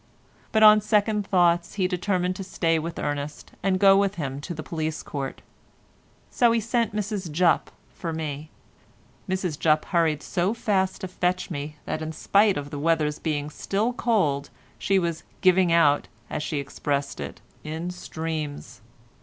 [0.51, 4.55] But on second thoughts he determined to stay with Ernest and go with him to
[4.55, 5.43] the police court.
[6.31, 8.49] So he sent Mrs Jupp for me.
[9.29, 13.51] Mrs Jupp hurried so fast to fetch me, that in spite of the weather's being
[13.51, 18.81] still cold she was "giving out," as she expressed it, in streams.